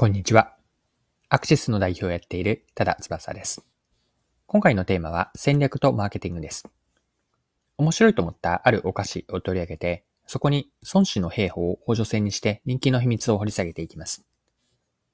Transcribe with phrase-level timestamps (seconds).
[0.00, 0.56] こんにちは。
[1.28, 3.66] アクシスの代表をやっている多田翼です。
[4.46, 6.66] 今回のテーマは戦略とマーケティングです。
[7.76, 14.24] 面白いと思ったあるお菓子を取り上げて、そこに孫子の兵法を補助線にして人気の秘密を掘り下げていきます。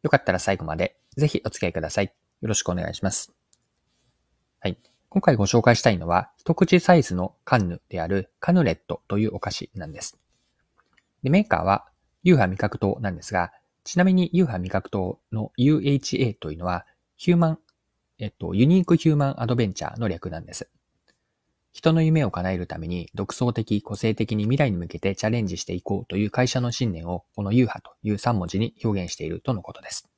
[0.05, 2.15] よかったら最後までぜひお付き合いください。
[2.43, 3.33] よろしくお願いします。
[4.61, 4.79] はい。
[5.09, 10.17] 今回ご紹介したいのは、一口サイズのカンヌであるカヌレットというお菓子なんです。
[11.25, 11.89] でメーカーは、
[12.23, 13.51] ユーハ味覚糖なんですが、
[13.87, 16.85] ちなみに、ユーハ味覚糖の UHA というのは、
[17.17, 17.59] ヒューマン、
[18.19, 20.69] えっと、ユニークヒューマンアドベンチャーの略なんです。
[21.73, 30.09] 人の夢を叶えるために独創的、個性的に未来に向けてチャレンジしていこうという会社の信念をこのユーハという3文字に表現しているとのことです。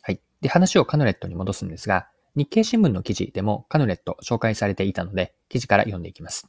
[0.00, 0.20] はい。
[0.40, 6.48] で、話をカヌレットに戻すんですが、日経新聞の記事でもカヌレット紹介されていたので、記事から読んでいきます。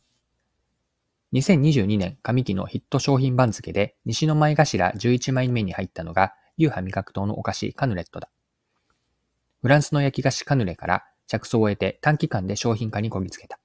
[1.34, 8.30] 2022年上期のヒット商品番付で西の前頭11枚目に入ったのが、ユーハ味覚糖のお菓子カヌレットだ。
[9.64, 13.58] フランスの焼き菓子カヌレから着想を得て短期間で商品化にこぎつけた。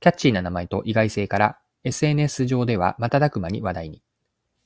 [0.00, 4.02] キャッチーな名前と意外性から SNS 上では瞬く間に話題に。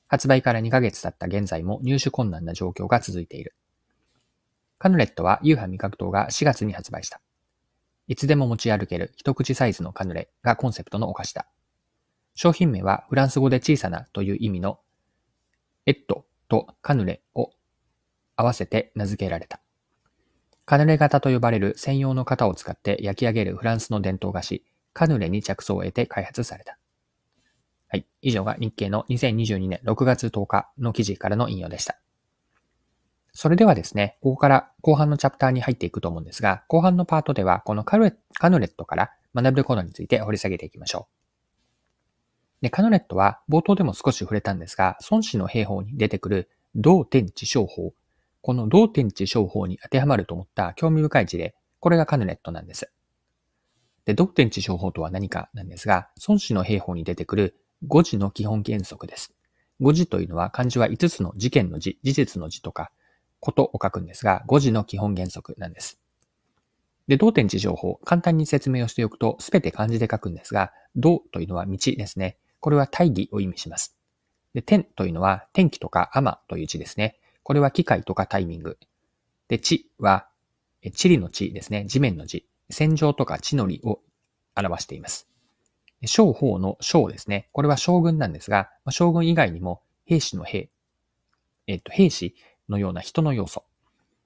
[0.07, 3.53] 発売から2ヶ月経った現在も入手困難な状況が続いている。
[4.79, 7.21] カヌレットはユーハ味覚糖が4月に発売した。
[8.07, 11.45] いつでも持ち歩ける一口サイズのカヌレがコンセプトのお菓子だ。
[12.41, 14.79] 商品名はフランス語で小さなという意味の
[15.85, 17.51] エットとカヌレを
[18.37, 19.59] 合わせて名付けられた。
[20.63, 26.77] カヌレ型と呼ばれる専用の型を使って焼き上げるフランスの伝統菓子、カヌレに着想を得て開発された。
[27.89, 28.07] はい。
[28.21, 31.99] 以上が日経の2022年6月10日の記事からの引用でした。
[33.33, 41.19] それではですね、ここから後半のチャプターに入っていくと思うんですが、後半のパートではこのカヌレットから学べることについて掘り下げていきましょう。
[42.61, 47.93] で、カヌレットは冒頭でも少し触れたんですが、孫子の兵法に出てくる同天地商法。
[48.41, 51.55] この同天地商法に当てはまると思った興味深い事例。
[51.79, 52.91] これがカヌレットなんです。
[54.05, 57.55] で、同天地商法とは何かなんですが、孫子の兵法に出てくる
[57.87, 59.33] 五字の基本原則です。
[59.79, 62.91] 五字というのは漢字は5つの事件の字、事実の字とか、
[63.39, 65.99] ことを書くんですが、五字の基本原則なんです。
[67.07, 72.37] で、同天地情報、簡単に説明をしておくと、すべて漢字で書くんですが、道というのは道ですね。
[72.59, 73.95] これは大義を意味します。
[74.53, 77.19] で天というのは天気とか天という字ですね。
[77.43, 78.77] これは機械とかタイミング。
[79.47, 80.27] で、地は、
[80.93, 81.85] 地理の地ですね。
[81.87, 82.47] 地面の地。
[82.69, 83.99] 戦場とか地の利を
[84.55, 85.27] 表しています。
[86.05, 87.49] 将法の将ですね。
[87.51, 90.69] これは将軍なんですが、将軍以外にも兵士の兵、
[91.65, 92.35] えっと、兵士
[92.69, 93.65] のような人の要素。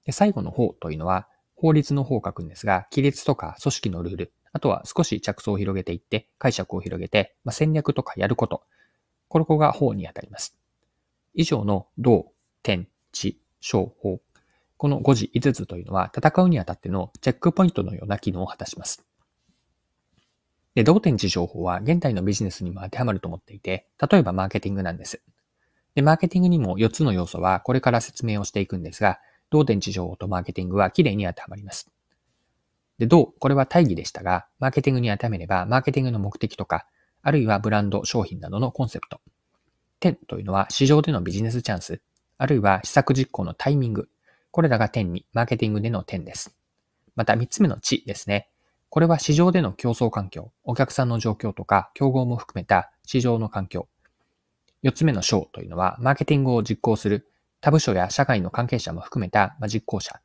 [0.04, 8.62] で最後の法というのは法律の法を書くんですが、規律とか組織のルール、あとは少し着想を広げていって、解釈を広げて、まあ、戦略とかやること。
[9.28, 10.56] これが法にあたります。
[11.34, 12.32] 以上の道、
[12.62, 14.20] 天、地、小、法。
[14.76, 19.04] この5時5つというのは戦うにあたってのチェックポイントのような機能を果たします。
[20.76, 25.20] で、同天地情報は現代のビジネスにも当てはまると思っていて、例えばマーケティングなんです。
[25.96, 29.18] で、マーケティングにも4つの要素はこれから説明をしていくんですが、
[29.50, 31.93] 同天地情報とマーケティングはきれいに当てはまります。
[32.98, 33.32] で、どう？
[33.38, 36.86] これは大義でしたが、マーケティングに当てはめれば、マーケティングの目的とか、
[37.22, 39.20] あるいはブランド、商品などのコンセプト。
[40.00, 42.00] 点というのは市場でのビジネスチャンス、
[42.36, 44.08] あるいは施策実行のタイミング。
[44.50, 46.54] これらが点に、マーケティングでの点です。
[47.16, 48.48] また三つ目の地ですね。
[48.90, 53.88] これは市場での競争環境、お客さんの状況とか、競合も含めた市場の環境。
[54.82, 57.26] 四つ目の章というのは、マーケティングを実行する
[57.60, 60.20] 他部署や社外の関係者も含めた実行者。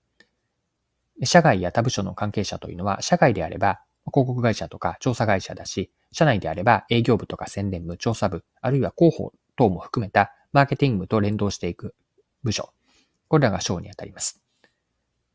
[1.23, 3.81] 社外や他部署の関係者というのは、社外であれば
[4.11, 11.95] 広告会社とか調査会社だし、社内であれば営業部とか宣伝部、調査部、あるいは広報等も含めたマーケティングと連動していく
[12.43, 12.71] 部署。
[13.27, 14.41] これらが章にあたります。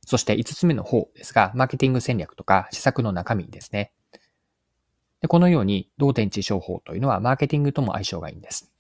[0.07, 3.93] そして5つ目の方ですが、マーケティング戦略とか施策の中身ですね。
[5.21, 8.71] でこのように、同天地商法というのはマーケティングとも相性がいいんです。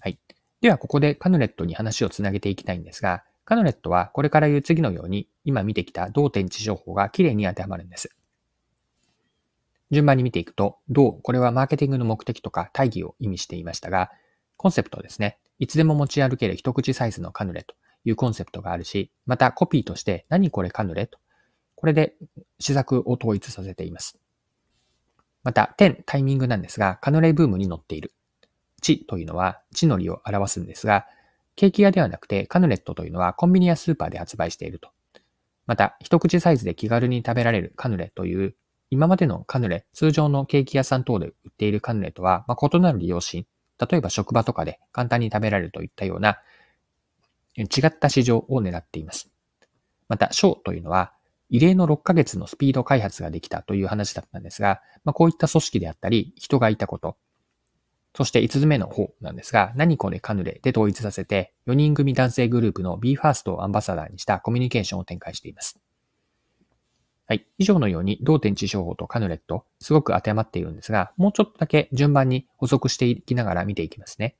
[0.00, 0.18] はい。
[0.60, 8.16] では、ここでカヌレットに話をつなげていきたいんですが、カヌレットはこれから言う次のように、今見てきた同点地情報がきれいに当てはまるんです。
[9.90, 14.10] 順番に見ていくと、どう、これはマーケティングの目的とか大義を意味していましたが、
[14.56, 15.38] コンセプトですね。
[15.58, 17.74] いつでも持ち歩ける一口サイズのカヌレと
[18.04, 21.18] いうコンセプトがあるし、またコピーとして何これカヌレと、
[21.74, 22.16] これで
[22.58, 24.18] 試作を統一させています。
[25.42, 28.14] また、点、タイミングなんですが、カヌレブームに乗っている。
[28.80, 31.06] 地というのは地の利を表すんですが、
[31.56, 34.90] ケーキ屋ではなくてカヌレットというのはコンビニやスーパーで発売していると。
[35.66, 38.54] また、一口サイズで気軽に食べられるカヌレという、
[38.90, 43.46] 今までのカヌレ、通常のケーキ屋さん等で売っているカヌレとは、まあ、異なる利用心、
[43.78, 46.38] 例えば職場とかで簡単に食べられるといったような
[47.56, 49.30] 違った市場を狙っています。
[50.08, 51.12] また、小というのは、
[51.48, 57.16] 異例の6ヶ月のスピード開発ができたという話だったんですが、まあ、こういった組織であったり、人がいたこと、
[58.16, 65.80] そして5つ目の方なんですが、何これカヌレで統一させて、4人組男性グループの BE:FIRST をアンバサダーにしたコミュニケーションを展開しています。
[67.26, 67.46] はい。
[67.58, 74.36] 以上のように、同点地商法とカヌレット、すごく当てはまっているんですが、もうちょっとだけ順番に補足していきながら見ていきますね。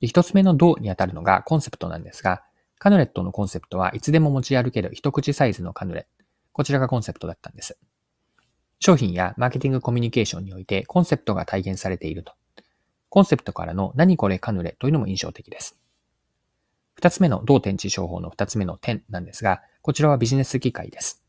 [0.00, 2.42] 一つ目の銅にあたるのがコンセプトなんですが、
[2.78, 6.08] カヌレットのコンセプトはいつでも持ち歩ける一口サイズのカヌレ。
[6.52, 7.78] こちらがコンセプトだったんです。
[8.78, 12.32] 商品やマーケティングコミュニケーションにおいてコンセプトが体現されていると。
[13.08, 15.76] コンセプトからの何これカヌレというのも印象的です。
[16.94, 21.22] 二つ目の同点地商法の二つ目の点なんですが、こちらはビジネス機会です。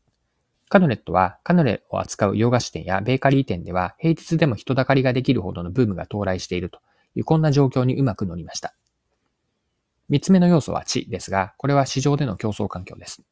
[0.68, 6.80] カヌレットはカヌレを扱う洋菓子店やベーカリー店では平日でも人だかりができるほどのブームが到来していると
[7.14, 8.74] いうこんな状況にうまく乗りました。
[10.08, 13.22] 三つ目の要素は地ですが、これは市場での競争環境です。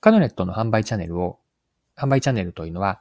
[0.00, 1.40] カヌレットの販売チャンネルを、
[1.98, 3.00] 販売チャンネルというのは、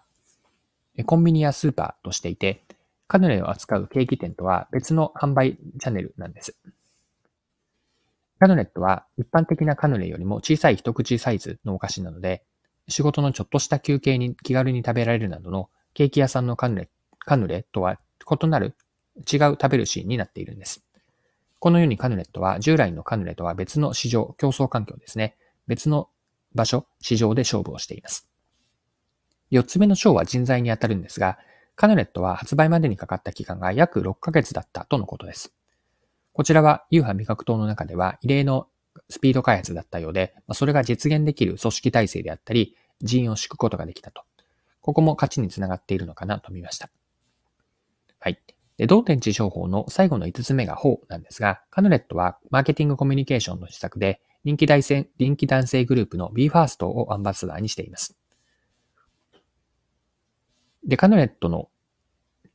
[1.05, 2.63] コンビニやスーパーとしていて、
[3.07, 6.57] カヌレを扱うケーキ店とは別の販売チャンネルなんです。
[8.39, 12.43] カヌレットは一般的なカヌレよりも小さい一口サイズのお菓子なので、
[12.87, 16.89] 仕事のちょっとした休憩に気軽に食べられるなどのケーキ屋さんのカヌレ、
[17.19, 17.97] カヌレとは
[18.41, 18.75] 異なる
[19.17, 20.83] 違う食べるシーンになっているんです。
[21.59, 25.35] このようにカヌレットは従来のカヌレとは別の市場、競争環境ですね。
[25.67, 26.09] 別の
[26.53, 28.26] 場所、市場で勝負をしています。
[29.49, 31.37] 四つ目の章は人材にあたるんですが、
[31.75, 35.53] カヌレットは発売までにかかった期間が約6ヶ月だったとのことです。
[36.33, 38.67] こちらは、ユーハ味覚糖の中では異例の
[39.09, 44.23] スピード開発だったようで、それが実現できる組織体制であったり、人員を敷くことができたと。
[44.81, 46.89] ここも価値につながっているのかなと見ました。
[48.19, 48.39] はい。
[48.77, 58.16] で、同点地商法の最後の5つ目が法なんですが、カヌレットはマーケティングコミュニケーションの施策で、人気大人気男性グループの BE:FIRST をアンバサダーにしています。
[60.87, 61.69] で、カヌレットの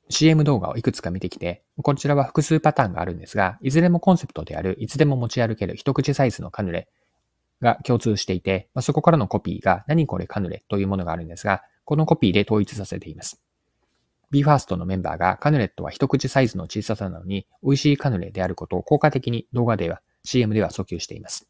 [0.09, 6.89] CM 動画をいくつか見てきて、こちらは複数パターンがあるんですが、いずれもコンセプトである、いつでも持ち歩ける一口サイズのカヌレ
[7.61, 13.43] が共通していて、ま、そこからのコピーが何これカヌレというものがあるんですが、このコピーで統一させています。
[14.33, 21.49] BE:FIRST のメンバーがカヌレットは一口サイズの小ささなのに美味しいカヌレであることを効果的に動画では CM では訴求しています。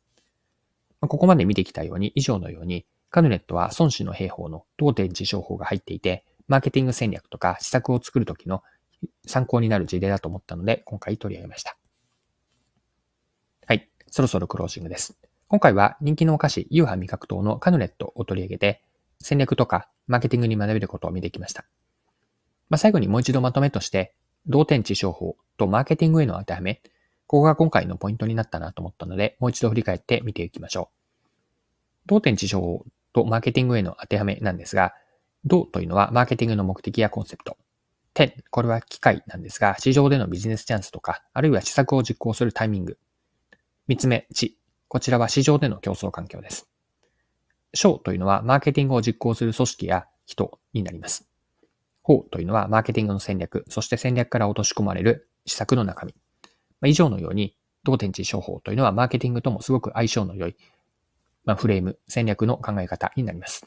[1.00, 8.62] ここまで見てきたように以上のようにカヌレットは孫子の兵法の同点自称法が入っていてマーケティング戦略とか施策を作るときの
[9.26, 11.78] 参考になる事例だと思ったので今回取り上げました。
[13.66, 13.88] はい。
[14.10, 15.16] そろそろクロージングです。
[15.48, 18.82] 今回は人気のお菓子、ユーハ味覚糖のカヌレットを取り上げて
[19.18, 21.64] 戦略とかマーケティングに学べることを見てきました。
[22.68, 24.14] まあ、最後にもう一度まとめとして、
[24.46, 26.82] 同点地商法とマーケティングへの当てはめ、
[27.26, 30.96] ここが今回のポイントになったなと思ったので、もう一度振り返って見ていきましょう。
[32.06, 32.84] 同点地商法
[33.14, 34.92] とマーケティングへの当てはめなんですが、
[35.44, 37.56] 同というのはマーケティングの目的やコンセプト。
[38.14, 42.98] 点、これは機会なんですが、市場でのビジネスチャンスとか、あるいは施策を実行するタイミング。
[43.88, 44.58] 三つ目、地。
[44.88, 46.68] こちらは市場での競争環境です。
[47.74, 51.26] 章というのはマーケティングを実行する組織や人になります。
[52.02, 56.14] 法というのはマーケティングの戦略、そして戦略から落とし込まれる施策の中身。
[56.80, 60.56] ま、以上のように、同天地商法というのはマーケティングともすごく相性の良い、
[61.44, 63.66] ま、フレーム、戦略の考え方になります。